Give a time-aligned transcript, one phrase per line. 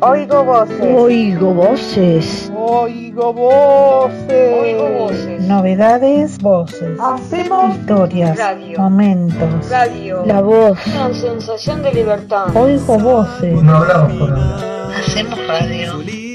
[0.00, 0.80] Oigo voces.
[0.80, 2.52] Oigo voces.
[2.54, 4.60] Oigo voces.
[4.62, 5.42] Oigo voces.
[5.42, 6.98] Novedades, voces.
[7.00, 8.78] Hacemos Historias, Radio.
[8.78, 9.70] momentos.
[9.70, 10.22] Radio.
[10.26, 10.78] La voz.
[10.86, 12.54] Una sensación de libertad.
[12.56, 13.62] Oigo voces.
[13.62, 14.90] No hablamos por hablar.
[15.00, 16.25] Hacemos radio.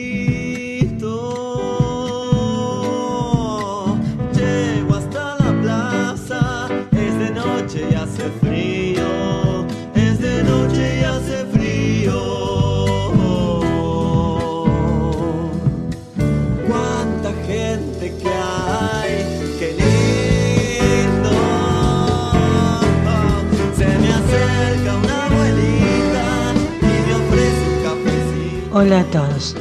[28.81, 29.55] Hola a todos.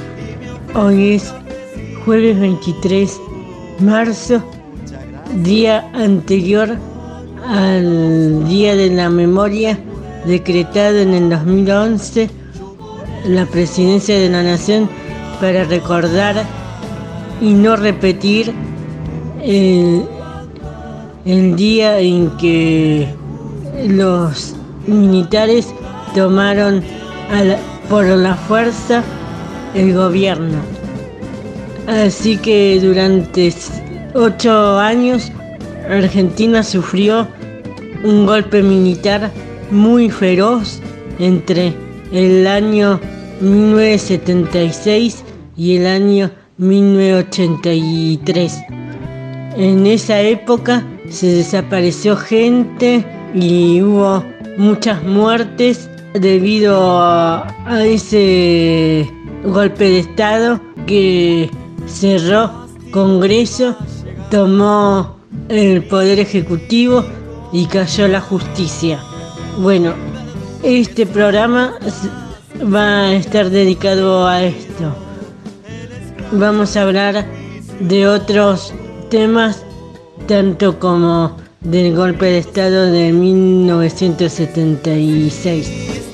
[0.74, 1.34] Hoy es
[2.06, 3.20] jueves 23
[3.80, 4.42] marzo,
[5.42, 6.74] día anterior
[7.46, 9.78] al Día de la Memoria
[10.24, 12.30] decretado en el 2011
[13.26, 14.88] la Presidencia de la Nación
[15.38, 16.42] para recordar
[17.42, 18.54] y no repetir
[19.42, 20.02] el,
[21.26, 23.06] el día en que
[23.86, 24.54] los
[24.86, 25.74] militares
[26.14, 26.82] tomaron
[27.30, 27.58] a la-
[27.90, 29.04] por la fuerza
[29.74, 30.56] el gobierno.
[31.88, 33.52] Así que durante
[34.14, 35.32] ocho años
[35.88, 37.26] Argentina sufrió
[38.04, 39.32] un golpe militar
[39.72, 40.78] muy feroz
[41.18, 41.74] entre
[42.12, 43.00] el año
[43.40, 45.24] 1976
[45.56, 48.60] y el año 1983.
[49.56, 54.22] En esa época se desapareció gente y hubo
[54.56, 57.46] muchas muertes debido a,
[57.84, 59.10] ese
[59.44, 61.50] golpe de Estado que
[61.86, 63.76] cerró Congreso,
[64.30, 65.16] tomó
[65.48, 67.04] el Poder Ejecutivo
[67.52, 69.00] y cayó la justicia.
[69.58, 69.94] Bueno,
[70.62, 71.74] este programa
[72.62, 74.94] va a estar dedicado a esto.
[76.32, 77.24] Vamos a hablar
[77.80, 78.74] de otros
[79.10, 79.64] temas,
[80.26, 86.09] tanto como del golpe de Estado de 1976.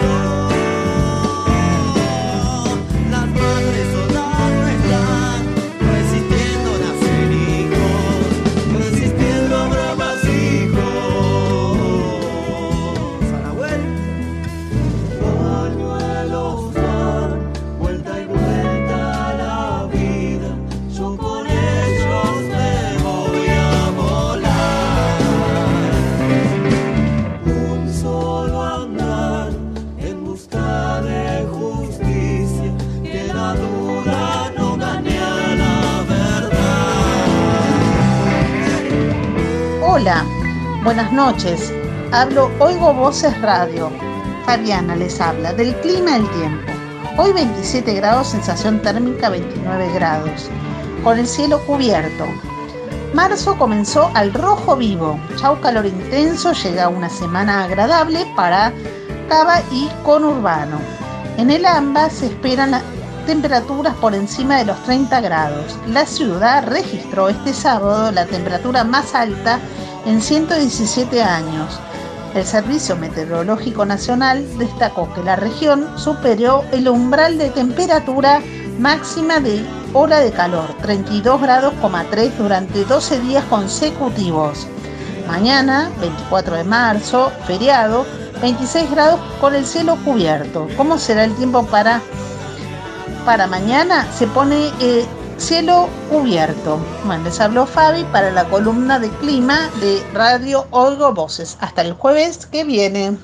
[40.87, 41.73] Buenas noches.
[42.13, 43.91] Hablo Oigo Voces Radio.
[44.45, 46.73] Fabiana les habla del clima del tiempo.
[47.19, 50.49] Hoy 27 grados, sensación térmica 29 grados,
[51.03, 52.25] con el cielo cubierto.
[53.15, 55.19] Marzo comenzó al rojo vivo.
[55.35, 58.73] Chau calor intenso, llega una semana agradable para
[59.29, 60.79] Cava y conurbano.
[61.37, 62.81] En el AMBA se esperan
[63.27, 65.77] temperaturas por encima de los 30 grados.
[65.89, 69.59] La ciudad registró este sábado la temperatura más alta
[70.07, 71.79] en 117 años.
[72.35, 78.41] El Servicio Meteorológico Nacional destacó que la región superó el umbral de temperatura
[78.79, 81.73] máxima de hora de calor, 32 grados,
[82.11, 84.67] 3 durante 12 días consecutivos.
[85.27, 88.07] Mañana, 24 de marzo, feriado,
[88.41, 90.69] 26 grados con el cielo cubierto.
[90.77, 92.01] ¿Cómo será el tiempo para,
[93.25, 94.07] para mañana?
[94.13, 95.07] Se pone eh,
[95.39, 96.79] cielo cubierto.
[97.05, 101.57] Bueno, les habló Fabi para la columna de clima de Radio Oigo Voces.
[101.61, 103.17] Hasta el jueves que viene.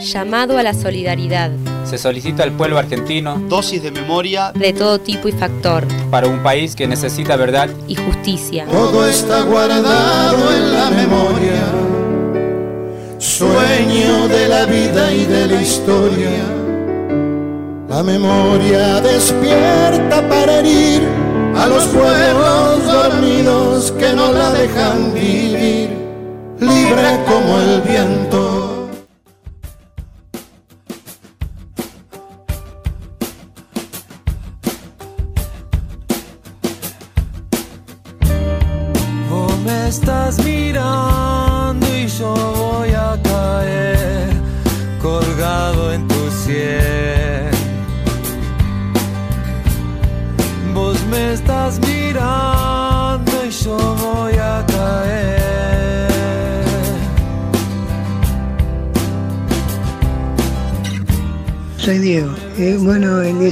[0.00, 1.50] Llamado a la solidaridad
[1.84, 4.52] Se solicita al pueblo argentino Dosis de memoria.
[4.52, 8.66] de todo tipo y factor para un país que necesita verdad y justicia.
[8.70, 11.62] Todo está guardado en la memoria,
[13.18, 16.30] sueño de la vida y de la historia.
[17.88, 21.08] La memoria despierta para herir
[21.56, 25.96] a los pueblos dormidos que no la dejan vivir,
[26.60, 28.27] libre como el viento.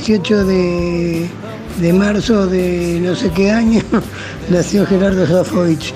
[0.06, 1.28] 18 de,
[1.80, 3.82] de marzo de no sé qué año
[4.48, 5.92] nació Gerardo Sofovich,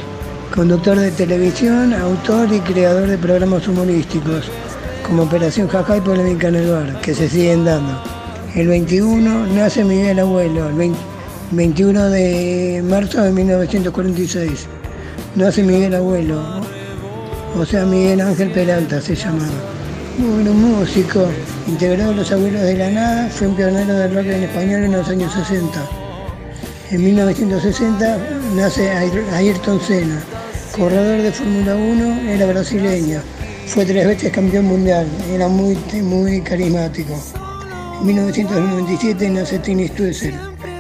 [0.52, 4.50] conductor de televisión, autor y creador de programas humorísticos,
[5.06, 8.02] como Operación Jaja y Polémica en el Bar, que se siguen dando.
[8.56, 10.98] El 21 nace Miguel Abuelo, el 20
[11.52, 14.66] 21 de marzo de 1946.
[15.36, 16.42] Nace Miguel Abuelo,
[17.56, 19.79] o sea, Miguel Ángel Peralta se llamaba.
[20.20, 21.30] Bueno, músico,
[21.66, 24.92] integrado a los Abuelos de la Nada, fue un pionero del rock en español en
[24.92, 25.82] los años 60.
[26.90, 28.18] En 1960
[28.54, 30.22] nace Ayrton Senna,
[30.76, 33.22] corredor de Fórmula 1, era brasileño,
[33.66, 37.14] fue tres veces campeón mundial, era muy, muy carismático.
[38.00, 40.34] En 1997 nace Tini Stoessel,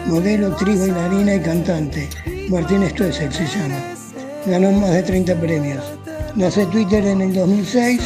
[0.04, 2.10] modelo, actriz, bailarina y cantante.
[2.50, 3.78] Martín Stoessel se llama.
[4.44, 5.82] Ganó más de 30 premios.
[6.34, 8.02] Nace Twitter en el 2006.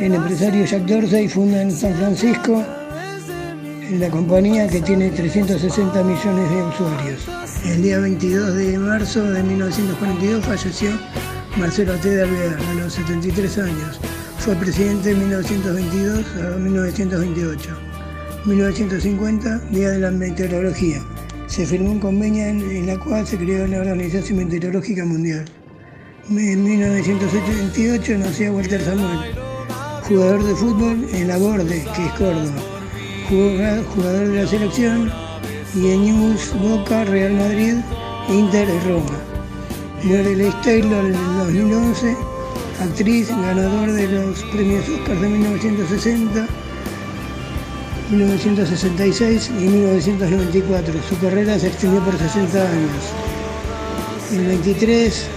[0.00, 2.64] El empresario Jack Dorsey funda en San Francisco
[3.98, 7.28] la compañía que tiene 360 millones de usuarios.
[7.66, 10.90] El día 22 de marzo de 1942 falleció
[11.58, 12.08] Marcelo T.
[12.08, 14.00] de Alvear a los 73 años.
[14.38, 17.70] Fue presidente de 1922 a 1928.
[18.46, 21.02] 1950, Día de la Meteorología.
[21.46, 25.44] Se firmó un convenio en, la cual se creó la Organización Meteorológica Mundial.
[26.30, 29.49] En 1978 nació Walter Samuel,
[30.10, 35.12] jugador de fútbol en la Borde, que es Córdoba, jugador de la selección
[35.72, 37.74] y en News, Boca, Real Madrid,
[38.28, 39.18] Inter y Roma.
[40.02, 42.16] Liz Taylor en el 2011,
[42.82, 46.46] actriz, ganador de los premios Oscar de 1960
[48.10, 50.94] 1966 y 1994.
[51.08, 53.04] Su carrera se extendió por 60 años.
[54.32, 55.28] El 23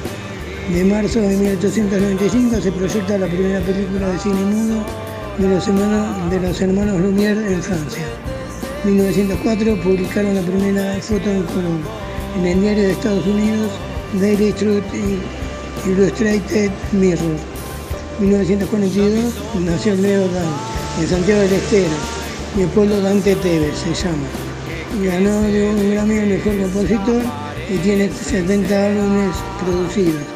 [0.69, 4.86] de marzo de 1895 se proyecta la primera película de cine mudo
[5.38, 5.68] de los
[6.62, 8.04] hermanos, de Lumière en Francia.
[8.83, 11.80] En 1904 publicaron la primera foto en color
[12.38, 13.71] en el diario de Estados Unidos
[14.19, 14.83] Daily Truth
[15.86, 17.38] Illustrated Mirror.
[18.19, 20.45] En 1942 nació Leo Dan
[21.01, 22.13] en Santiago del Estero
[22.56, 24.27] mi pueblo Dante Tevez se llama.
[25.01, 27.24] Ganó un Grammy al mejor compositor
[27.68, 30.32] y tiene 70 álbumes producidos.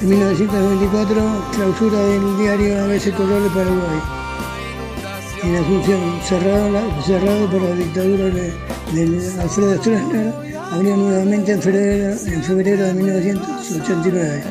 [0.00, 1.22] En 1994,
[1.52, 4.00] clausura del diario ABC Color de Paraguay.
[5.42, 8.52] En Asunción, cerrado, cerrado por la dictadura de,
[9.40, 10.34] Alfredo Stroessner,
[10.70, 14.44] abrió nuevamente en febrero, en febrero de 1989.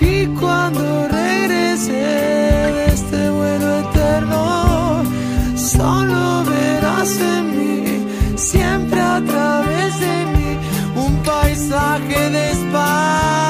[0.00, 5.02] Y cuando regrese de este vuelo eterno,
[5.56, 10.58] Solo verás en mí, siempre a través de mí,
[10.94, 13.43] un paisaje de espanto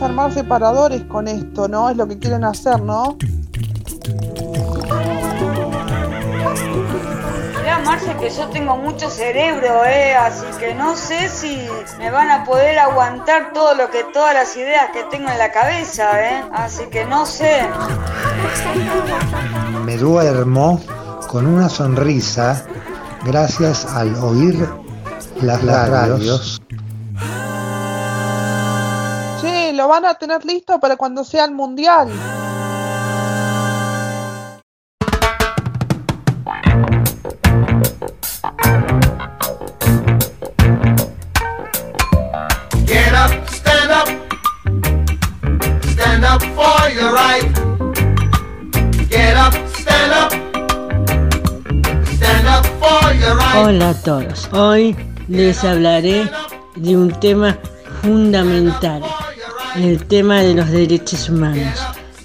[0.00, 1.88] Armar separadores con esto, ¿no?
[1.88, 3.16] Es lo que quieren hacer, ¿no?
[7.58, 10.14] Mirá, Marce, que yo tengo mucho cerebro, ¿eh?
[10.14, 11.66] Así que no sé si
[11.98, 15.50] me van a poder aguantar todo lo que, todas las ideas que tengo en la
[15.50, 16.44] cabeza, ¿eh?
[16.52, 17.62] Así que no sé.
[19.84, 20.80] Me duermo
[21.28, 22.64] con una sonrisa
[23.24, 24.68] gracias al oír
[25.40, 26.60] las, las radios.
[29.86, 32.08] Lo van a tener listo para cuando sea el mundial.
[42.84, 44.08] Get up, stand up.
[45.92, 47.46] Stand up for your right.
[49.08, 50.32] Get up, stand up.
[52.16, 53.56] Stand up for your right.
[53.56, 54.48] Hola a todos.
[54.52, 54.96] Hoy
[55.28, 56.28] les hablaré
[56.74, 57.56] de un tema
[58.02, 59.02] fundamental,
[59.76, 61.78] el tema de los derechos humanos.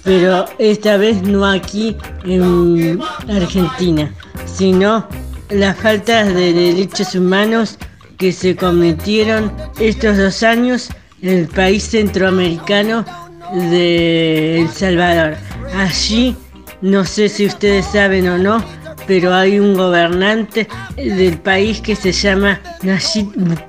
[0.04, 4.12] Pero esta vez no aquí en Argentina,
[4.46, 5.06] sino
[5.50, 7.78] las faltas de derechos humanos
[8.18, 10.88] que se cometieron estos dos años
[11.20, 13.04] en el país centroamericano
[13.52, 15.36] de El Salvador.
[15.76, 16.36] Allí
[16.80, 18.64] no sé si ustedes saben o no,
[19.06, 23.28] pero hay un gobernante del país que se llama Nayib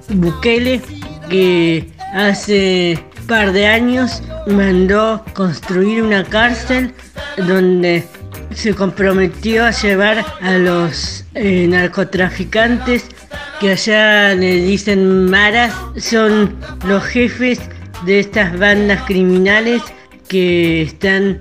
[0.09, 0.81] Bukele
[1.29, 6.93] que hace par de años mandó construir una cárcel
[7.37, 8.03] donde
[8.53, 13.05] se comprometió a llevar a los eh, narcotraficantes
[13.59, 17.59] que allá le dicen maras, son los jefes
[18.05, 19.81] de estas bandas criminales
[20.27, 21.39] que están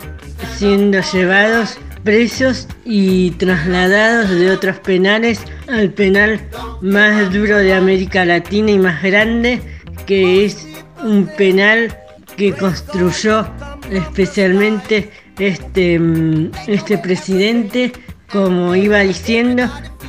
[0.56, 6.40] siendo llevados presos y trasladados de otros penales al penal
[6.80, 9.60] más duro de América Latina y más grande,
[10.06, 10.66] que es
[11.02, 11.96] un penal
[12.36, 13.46] que construyó
[13.90, 17.92] especialmente este, mm, este presidente,
[18.30, 19.64] como iba diciendo,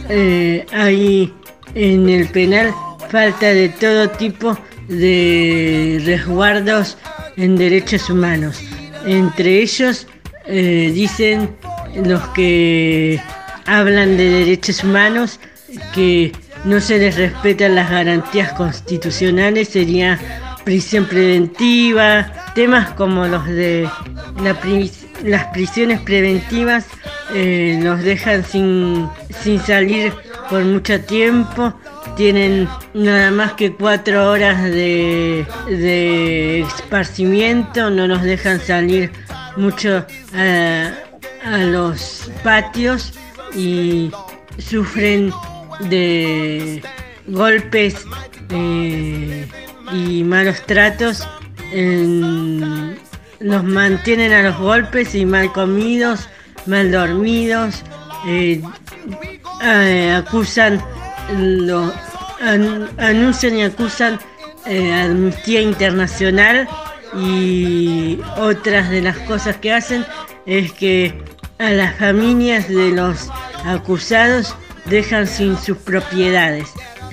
[0.10, 1.34] eh, hay
[1.76, 2.74] en el penal
[3.10, 4.58] falta de todo tipo
[4.88, 6.98] de resguardos
[7.38, 8.62] en derechos humanos.
[9.06, 10.08] Entre ellos
[10.46, 11.50] eh, dicen
[12.06, 13.22] los que
[13.66, 15.40] hablan de derechos humanos
[15.94, 16.32] que
[16.66, 20.20] no se les respetan las garantías constitucionales, sería
[20.64, 23.90] prisión preventiva, temas como los de
[25.24, 26.86] las prisiones preventivas
[27.34, 29.08] eh, los dejan sin,
[29.42, 30.14] sin salir
[30.50, 31.74] por mucho tiempo,
[32.16, 39.12] tienen nada más que cuatro horas de, de esparcimiento, no nos dejan salir
[39.56, 40.06] mucho
[40.36, 40.92] a,
[41.46, 43.14] a los patios
[43.56, 44.12] y
[44.58, 45.32] sufren
[45.90, 46.84] de
[47.28, 48.06] golpes
[48.50, 49.48] eh,
[49.94, 51.28] y malos tratos.
[51.72, 52.98] En,
[53.40, 56.30] los mantienen a los golpes y mal comidos,
[56.66, 57.84] mal dormidos.
[58.26, 58.62] Eh,
[59.64, 60.82] eh, acusan,
[62.98, 64.20] anuncian y acusan
[64.66, 66.68] eh, Amnistía Internacional
[67.16, 70.06] y otras de las cosas que hacen
[70.46, 71.22] es que
[71.60, 73.30] a las familias de los
[73.66, 76.70] acusados dejan sin sus propiedades.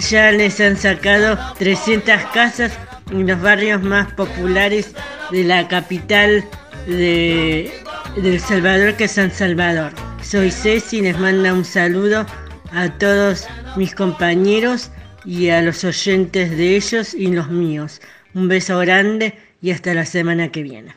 [0.08, 2.72] Ya les han sacado 300 casas
[3.10, 4.94] en los barrios más populares
[5.30, 6.44] de la capital
[6.86, 7.70] de,
[8.16, 9.92] de Salvador, que es San Salvador.
[10.22, 12.24] Soy Ceci, les manda un saludo
[12.72, 14.90] a todos mis compañeros
[15.24, 18.00] y a los oyentes de ellos y los míos.
[18.34, 20.94] Un beso grande y hasta la semana que viene.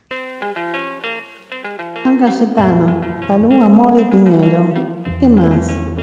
[2.04, 5.04] San Cayetano, Palú, Amor y Piñero.
[5.20, 5.93] ¿Qué más?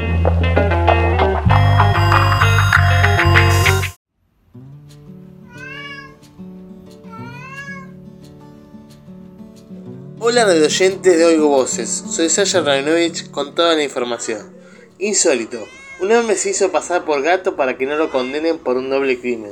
[10.32, 14.56] Hola radio oyentes de Oigo Voces, soy Sasha Rabinovich con toda la información.
[14.98, 15.68] Insólito,
[16.00, 19.20] un hombre se hizo pasar por gato para que no lo condenen por un doble
[19.20, 19.52] crimen.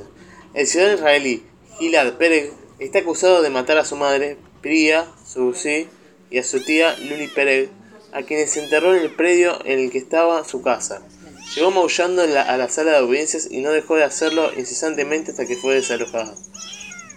[0.54, 1.44] El ciudadano israelí
[1.78, 5.90] Gilad Pereg está acusado de matar a su madre, Priya Susi,
[6.30, 7.70] y a su tía Luli Pereg,
[8.14, 11.02] a quienes se enterró en el predio en el que estaba su casa.
[11.56, 15.58] Llegó maullando a la sala de audiencias y no dejó de hacerlo incesantemente hasta que
[15.58, 16.36] fue desalojado.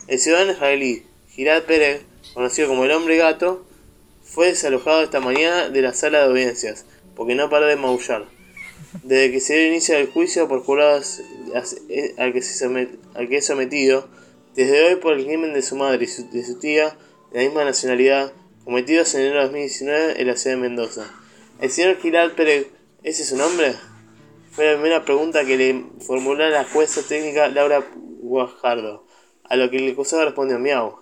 [0.09, 3.65] El ciudadano israelí Gilad Pereg, conocido como el hombre gato,
[4.25, 8.25] fue desalojado esta mañana de la sala de audiencias porque no paró de maullar.
[9.03, 11.21] Desde que se dio inicio al juicio por jurados
[11.89, 14.09] eh, al que, se somet- al es sometido,
[14.55, 16.97] desde hoy por el crimen de su madre y de su tía,
[17.33, 18.33] de la misma nacionalidad,
[18.65, 21.11] cometidos en enero de 2019 en la ciudad de Mendoza.
[21.61, 22.67] ¿El señor Gilad Pérez,
[23.03, 23.75] ese es su nombre?
[24.51, 27.85] Fue la primera pregunta que le formuló la jueza técnica Laura
[28.21, 29.07] Guajardo,
[29.45, 31.02] a lo que el acusado respondió miau.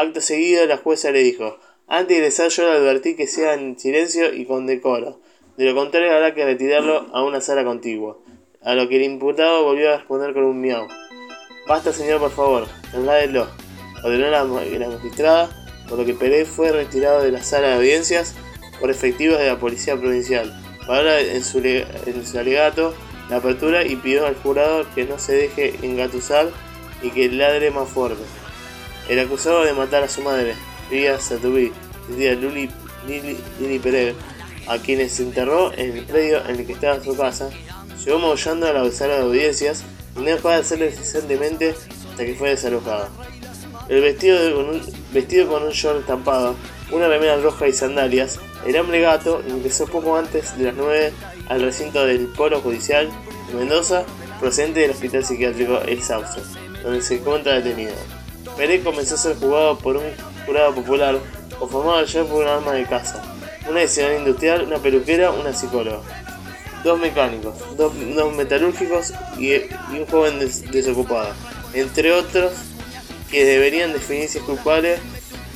[0.00, 3.76] Acto seguido, la jueza le dijo: Antes de ingresar, yo le advertí que sea en
[3.76, 5.18] silencio y con decoro.
[5.56, 8.16] De lo contrario, habrá que retirarlo a una sala contigua.
[8.62, 10.86] A lo que el imputado volvió a responder con un miau.
[11.66, 13.48] Basta, señor, por favor, trasládelo.
[14.04, 15.50] Ordenó la, la magistrada,
[15.88, 18.36] por lo que Pérez fue retirado de la sala de audiencias
[18.78, 20.56] por efectivos de la policía provincial.
[20.86, 22.94] Para en su, en su alegato
[23.30, 26.50] la apertura y pidió al jurado que no se deje engatusar
[27.02, 28.22] y que ladre más fuerte.
[29.08, 30.54] El acusado de matar a su madre,
[30.90, 31.72] Ria Satubi,
[32.10, 32.70] y tía Luli,
[33.06, 34.14] Lili, Lili Pérez,
[34.66, 37.48] a quienes se enterró en el predio en el que estaba su casa,
[38.04, 39.82] llegó maullando a la sala de audiencias
[40.16, 41.74] y no dejó de hacerlo incesantemente
[42.10, 43.08] hasta que fue desalojado.
[43.88, 46.54] El vestido, de- con un, vestido con un short estampado,
[46.92, 51.12] una remera roja y sandalias, el hombre gato ingresó poco antes de las 9
[51.48, 53.08] al recinto del Polo Judicial
[53.48, 54.04] de Mendoza,
[54.40, 56.40] procedente del Hospital Psiquiátrico El Sauce,
[56.82, 57.94] donde se encuentra detenido.
[58.58, 60.02] Pérez comenzó a ser juzgado por un
[60.44, 61.18] jurado popular,
[61.60, 63.22] conformado ayer por un arma de caza,
[63.70, 66.00] una diseñadora industrial, una peluquera, una psicóloga,
[66.82, 67.92] dos mecánicos, dos,
[68.34, 69.54] metalúrgicos y,
[69.96, 71.32] un joven des- desocupado,
[71.72, 72.52] entre otros
[73.30, 74.98] que deberían definirse culpables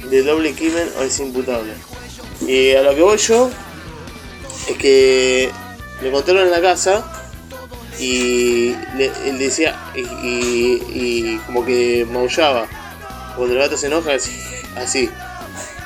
[0.09, 1.73] de doble crimen o es imputable.
[2.47, 3.50] Y a lo que voy yo
[4.68, 5.50] es que
[6.02, 7.04] lo encontraron en la casa
[7.99, 12.68] y le- él decía y como que maullaba.
[13.36, 14.12] Cuando el gato se enoja,
[14.76, 15.10] así.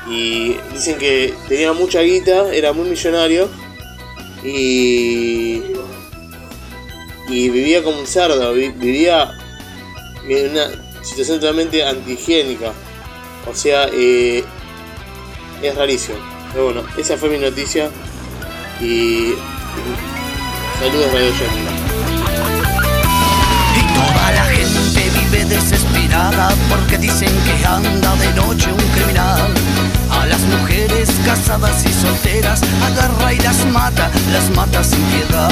[0.09, 3.49] Y dicen que tenía mucha guita, era muy millonario
[4.43, 5.63] y
[7.29, 9.37] y vivía como un cerdo, vi- vivía
[10.29, 10.69] en una
[11.03, 12.71] situación totalmente antihigiénica.
[13.49, 14.43] O sea, eh,
[15.61, 16.17] es rarísimo.
[16.53, 17.89] Pero bueno, esa fue mi noticia
[18.81, 19.33] y
[20.79, 21.76] saludos Radio Yénica.
[26.69, 29.53] Porque dicen que anda de noche un criminal.
[30.09, 35.51] A las mujeres casadas y solteras agarra y las mata, las mata sin piedad.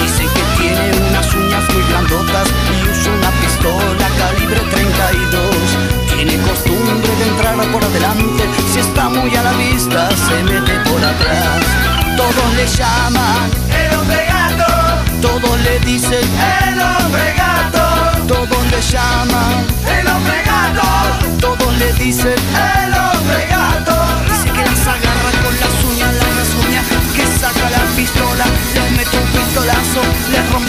[0.00, 5.44] Dicen que tiene unas uñas muy grandotas y usa una pistola calibre 32.
[6.14, 11.02] Tiene costumbre de entrar por adelante, si está muy a la vista se mete por
[11.02, 11.62] atrás.
[12.16, 14.72] Todos le llaman el hombre gato,
[15.22, 16.26] todos le dicen
[16.66, 17.69] el hombre gato,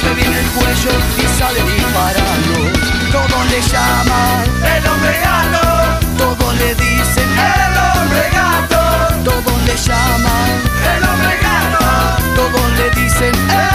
[0.01, 2.53] rompe bien el cuello y sale disparando.
[3.11, 4.43] Todos le llaman
[4.77, 5.65] el hombre gato,
[6.17, 8.81] todos le dicen el hombre gato,
[9.23, 10.61] todos le llaman
[10.95, 11.85] el hombre gato,
[12.35, 13.70] todos le dicen el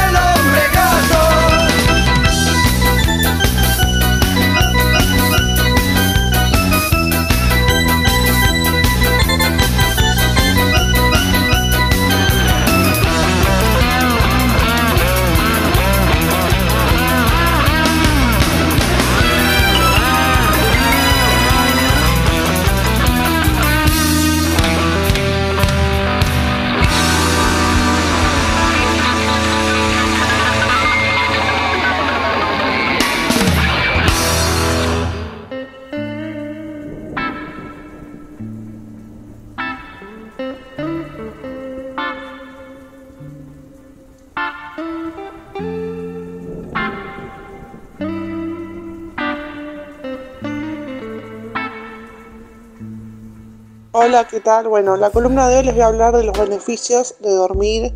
[54.17, 54.67] Hola, ¿qué tal?
[54.69, 57.93] Bueno, en la columna de hoy les voy a hablar de los beneficios de dormir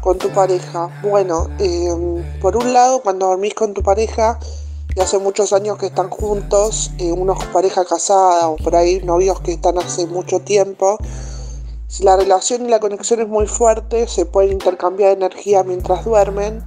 [0.00, 0.90] con tu pareja.
[1.04, 1.88] Bueno, eh,
[2.40, 4.40] por un lado, cuando dormís con tu pareja
[4.96, 9.40] y hace muchos años que están juntos, eh, unos pareja casada o por ahí novios
[9.40, 10.98] que están hace mucho tiempo,
[11.86, 16.64] si la relación y la conexión es muy fuerte, se pueden intercambiar energía mientras duermen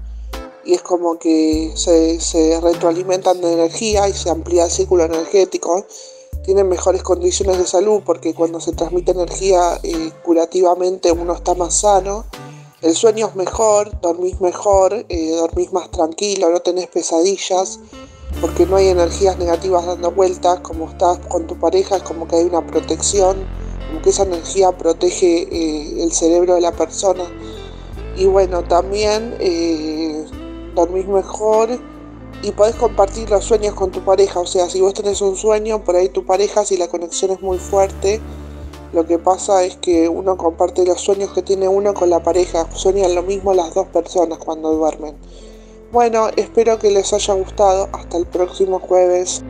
[0.63, 5.85] y es como que se, se retroalimentan de energía y se amplía el círculo energético
[6.45, 11.79] tienen mejores condiciones de salud porque cuando se transmite energía eh, curativamente uno está más
[11.79, 12.25] sano,
[12.81, 17.79] el sueño es mejor, dormís mejor, eh, dormís más tranquilo, no tenés pesadillas
[18.41, 22.35] porque no hay energías negativas dando vueltas, como estás con tu pareja es como que
[22.35, 23.37] hay una protección,
[23.87, 27.23] como que esa energía protege eh, el cerebro de la persona.
[28.17, 30.25] Y bueno, también eh,
[30.75, 31.79] dormís mejor
[32.41, 34.39] y podés compartir los sueños con tu pareja.
[34.39, 37.41] O sea, si vos tenés un sueño, por ahí tu pareja, si la conexión es
[37.41, 38.21] muy fuerte,
[38.93, 42.67] lo que pasa es que uno comparte los sueños que tiene uno con la pareja.
[42.73, 45.15] Sueñan lo mismo las dos personas cuando duermen.
[45.91, 47.89] Bueno, espero que les haya gustado.
[47.91, 49.43] Hasta el próximo jueves.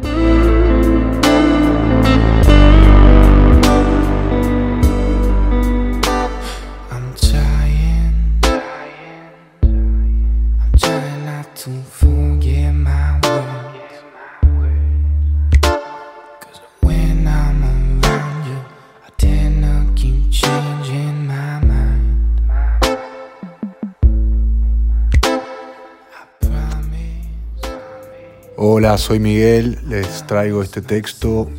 [28.85, 31.49] Hola, soy Miguel, les traigo este texto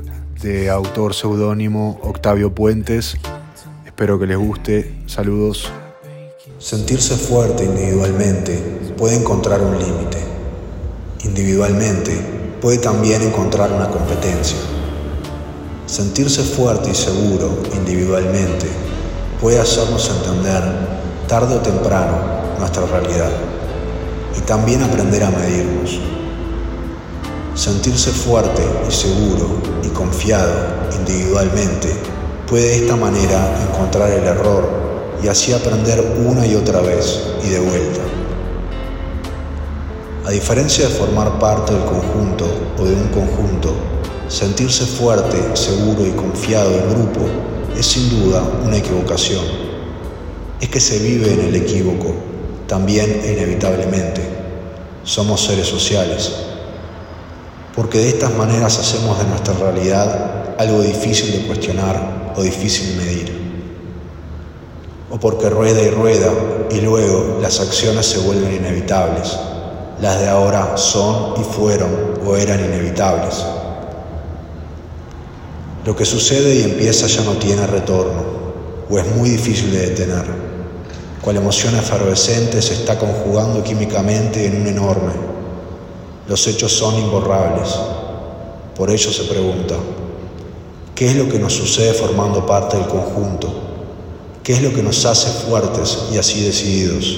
[0.42, 3.16] de autor seudónimo Octavio Puentes.
[3.84, 4.94] Espero que les guste.
[5.06, 5.68] Saludos.
[6.60, 8.54] Sentirse fuerte individualmente
[8.96, 10.18] puede encontrar un límite.
[11.24, 12.16] Individualmente
[12.62, 14.58] puede también encontrar una competencia.
[15.86, 18.68] Sentirse fuerte y seguro individualmente
[19.40, 20.62] puede hacernos entender
[21.26, 22.18] tarde o temprano
[22.60, 23.32] nuestra realidad
[24.38, 25.98] y también aprender a medirnos.
[27.56, 29.48] Sentirse fuerte y seguro
[29.82, 30.52] y confiado
[30.98, 31.88] individualmente
[32.46, 34.68] puede de esta manera encontrar el error
[35.24, 38.02] y así aprender una y otra vez y de vuelta.
[40.26, 42.44] A diferencia de formar parte del conjunto
[42.78, 43.74] o de un conjunto,
[44.28, 47.20] sentirse fuerte, seguro y confiado en grupo
[47.74, 49.46] es sin duda una equivocación.
[50.60, 52.16] Es que se vive en el equívoco,
[52.66, 54.20] también e inevitablemente.
[55.04, 56.55] Somos seres sociales.
[57.76, 63.04] Porque de estas maneras hacemos de nuestra realidad algo difícil de cuestionar o difícil de
[63.04, 63.36] medir.
[65.10, 66.32] O porque rueda y rueda
[66.70, 69.38] y luego las acciones se vuelven inevitables.
[70.00, 71.90] Las de ahora son y fueron
[72.26, 73.44] o eran inevitables.
[75.84, 78.24] Lo que sucede y empieza ya no tiene retorno,
[78.90, 80.24] o es muy difícil de detener.
[81.22, 85.35] Cual emoción efervescente se está conjugando químicamente en un enorme.
[86.28, 87.68] Los hechos son imborrables.
[88.76, 89.76] Por ello se pregunta,
[90.94, 93.48] ¿qué es lo que nos sucede formando parte del conjunto?
[94.42, 97.16] ¿Qué es lo que nos hace fuertes y así decididos?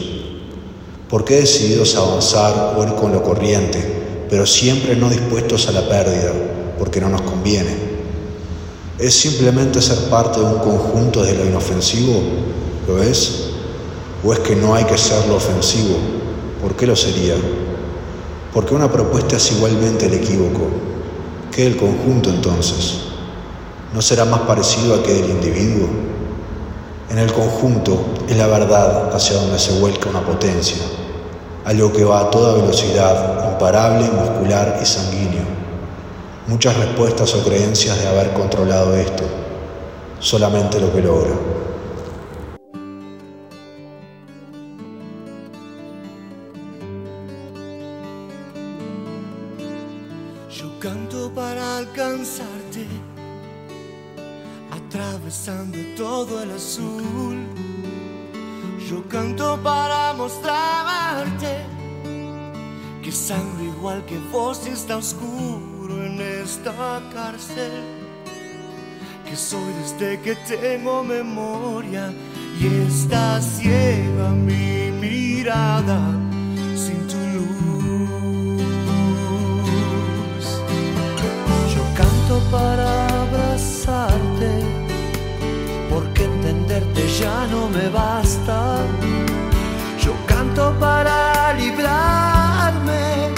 [1.08, 5.72] ¿Por qué decididos a avanzar o ir con lo corriente, pero siempre no dispuestos a
[5.72, 6.32] la pérdida,
[6.78, 7.88] porque no nos conviene?
[8.98, 12.20] ¿Es simplemente ser parte de un conjunto de lo inofensivo?
[12.86, 13.44] ¿Lo es?
[14.22, 15.96] ¿O es que no hay que ser lo ofensivo?
[16.60, 17.36] ¿Por qué lo sería?
[18.52, 20.68] Porque una propuesta es igualmente el equívoco.
[21.52, 23.00] ¿Qué el conjunto entonces?
[23.94, 25.88] ¿No será más parecido a que del individuo?
[27.10, 30.76] En el conjunto es la verdad hacia donde se vuelca una potencia,
[31.64, 35.58] algo que va a toda velocidad, imparable, muscular y sanguíneo
[36.48, 39.22] muchas respuestas o creencias de haber controlado esto,
[40.18, 41.30] solamente lo que logra.
[50.88, 52.86] Canto para alcanzarte,
[54.70, 57.36] atravesando todo el azul.
[58.88, 61.66] Yo canto para mostrarte
[63.02, 67.82] que sangre igual que vos está oscuro en esta cárcel,
[69.26, 72.14] que soy desde que tengo memoria
[72.58, 76.27] y está ciega mi mirada
[87.70, 88.78] me basta.
[90.02, 93.30] Yo canto para librarme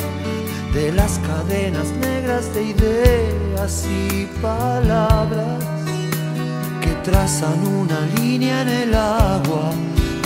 [0.72, 5.64] de las cadenas negras de ideas y palabras
[6.80, 9.72] que trazan una línea en el agua,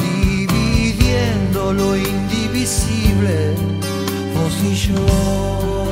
[0.01, 3.55] dividiendo lo indivisible,
[4.35, 5.84] vos y yo.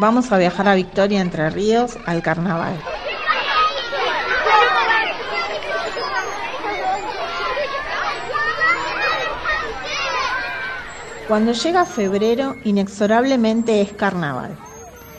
[0.00, 2.72] Vamos a viajar a Victoria Entre Ríos al carnaval.
[11.26, 14.56] Cuando llega febrero, inexorablemente es carnaval.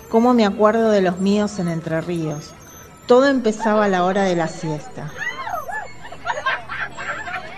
[0.08, 2.54] ¿Cómo me acuerdo de los míos en Entre Ríos?
[3.06, 5.12] Todo empezaba a la hora de la siesta.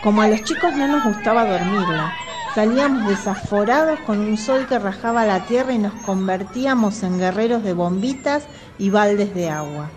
[0.01, 2.15] Como a los chicos no nos gustaba dormirla,
[2.56, 7.72] Salíamos desaforados con un sol que rajaba la tierra y nos convertíamos en guerreros de
[7.72, 8.44] bombitas
[8.78, 9.90] y baldes de agua.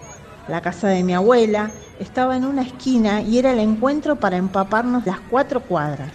[0.46, 5.04] La casa de mi abuela estaba en una esquina y era el encuentro para empaparnos
[5.04, 6.12] las cuatro cuadras.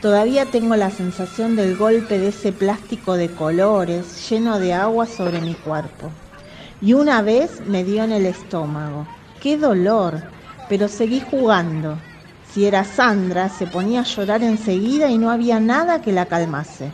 [0.00, 5.40] Todavía tengo la sensación del golpe de ese plástico de colores lleno de agua sobre
[5.40, 6.10] mi cuerpo.
[6.80, 9.06] Y una vez me dio en el estómago.
[9.38, 10.24] ¡Qué dolor!
[10.66, 11.98] Pero seguí jugando.
[12.52, 16.92] Si era Sandra, se ponía a llorar enseguida y no había nada que la calmase.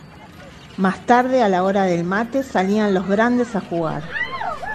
[0.77, 4.03] Más tarde, a la hora del mate, salían los grandes a jugar.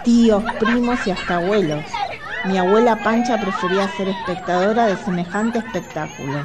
[0.05, 1.85] Tíos, primos y hasta abuelos.
[2.45, 6.41] Mi abuela Pancha prefería ser espectadora de semejante espectáculo.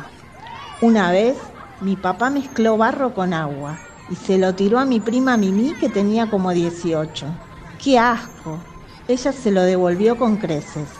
[0.79, 1.35] Una vez,
[1.81, 3.77] mi papá mezcló barro con agua
[4.09, 7.27] y se lo tiró a mi prima Mimi que tenía como 18.
[7.83, 8.63] ¡Qué asco!
[9.09, 10.98] Ella se lo devolvió con creces.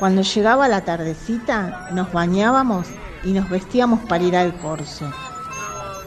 [0.00, 2.86] Cuando llegaba la tardecita, nos bañábamos
[3.22, 5.12] y nos vestíamos para ir al corso.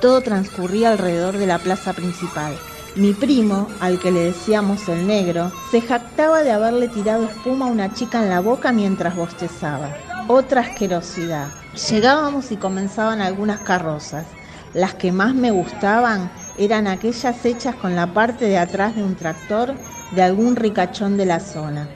[0.02, 2.58] Todo transcurría alrededor de la plaza principal,
[2.96, 7.72] Mi primo, al que le decíamos el negro, se jactaba de haberle tirado espuma a
[7.72, 9.90] una chica en la boca mientras bostezaba.
[10.28, 11.48] Otra asquerosidad.
[11.90, 14.26] Llegábamos y comenzaban algunas carrozas.
[14.74, 19.16] Las que más me gustaban eran aquellas hechas con la parte de atrás de un
[19.16, 19.76] tractor
[20.12, 21.88] de algún ricachón de la zona.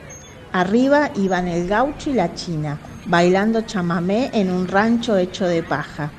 [0.57, 6.09] Arriba iban el gaucho y la china, bailando chamamé en un rancho hecho de paja.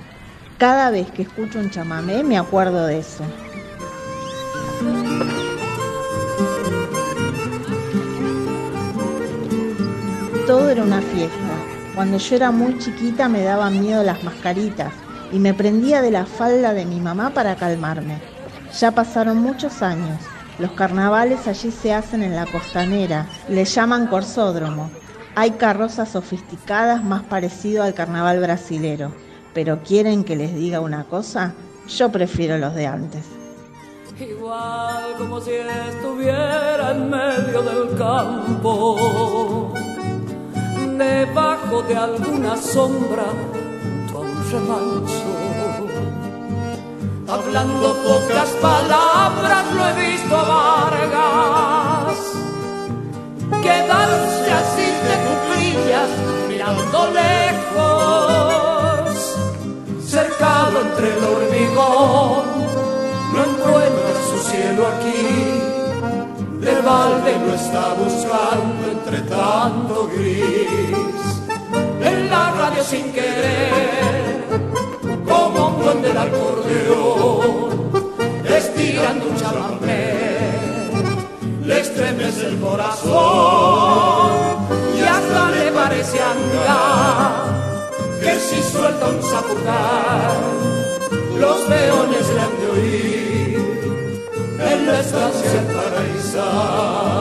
[0.59, 3.25] Cada vez que escucho un chamamé me acuerdo de eso.
[10.47, 11.37] Todo era una fiesta.
[11.97, 14.93] Cuando yo era muy chiquita me daban miedo las mascaritas
[15.33, 18.21] y me prendía de la falda de mi mamá para calmarme.
[18.79, 20.21] Ya pasaron muchos años.
[20.59, 24.91] Los carnavales allí se hacen en la costanera, le llaman corsódromo.
[25.37, 29.13] Hay carrozas sofisticadas más parecido al carnaval brasilero,
[29.55, 31.55] pero quieren que les diga una cosa,
[31.89, 33.25] yo prefiero los de antes.
[34.19, 39.73] Igual como si estuviera en medio del campo,
[40.99, 43.27] debajo de alguna sombra,
[44.13, 45.48] un remanso.
[47.31, 52.19] Hablando pocas palabras lo he visto a Vargas.
[53.61, 56.11] Quedarse así de cuclillas
[56.49, 58.57] mirando lejos,
[60.07, 62.47] cercado entre el hormigón,
[63.35, 65.29] no encuentra su cielo aquí,
[66.65, 70.97] de balde lo está buscando entre tanto gris,
[72.01, 74.18] en la radio sin querer,
[75.29, 77.91] como un buen del acordeón,
[78.45, 80.19] estirando un chamamé
[81.69, 84.31] le estremece el corazón
[84.97, 87.45] y hasta le parece andar
[88.23, 90.37] que si suelta un zapucar
[91.39, 93.59] los peones le han de oír
[94.71, 97.18] en la estancia paraísal.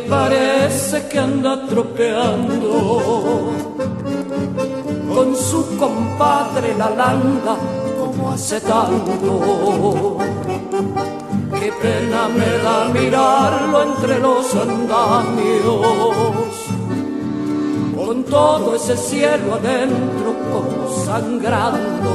[0.00, 3.52] Parece que anda tropeando
[5.14, 7.56] con su compadre la landa
[7.98, 10.18] como hace tanto.
[11.58, 15.86] Qué pena me da mirarlo entre los andamios,
[17.96, 22.12] con todo ese cielo adentro como sangrando.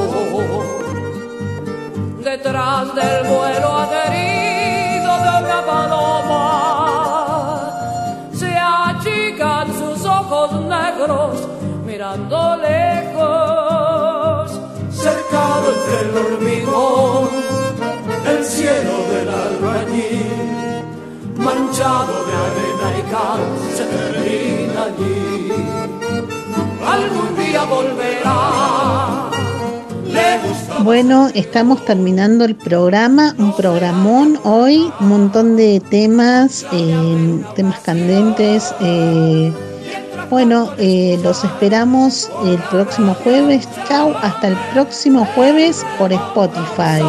[2.24, 6.50] Detrás del vuelo adherido de una paloma
[11.01, 11.47] negros
[11.85, 14.51] mirando lejos,
[14.91, 17.29] cercado entre el hormigón,
[18.27, 20.83] el cielo del albañil,
[21.37, 23.41] manchado de arena y cal,
[23.75, 25.51] se termina allí.
[26.85, 28.37] Algún día volverá.
[30.83, 38.73] Bueno, estamos terminando el programa, un programón hoy, un montón de temas, eh, temas candentes.
[38.81, 39.53] eh,
[40.32, 43.67] bueno, eh, los esperamos el próximo jueves.
[43.89, 47.02] Chau, hasta el próximo jueves por Spotify.